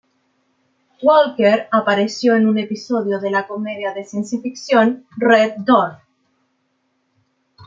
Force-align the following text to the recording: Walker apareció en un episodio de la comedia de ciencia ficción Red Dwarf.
Walker 1.03 1.67
apareció 1.71 2.33
en 2.35 2.47
un 2.47 2.57
episodio 2.57 3.19
de 3.19 3.29
la 3.29 3.45
comedia 3.45 3.93
de 3.93 4.03
ciencia 4.03 4.41
ficción 4.41 5.05
Red 5.15 5.57
Dwarf. 5.57 6.01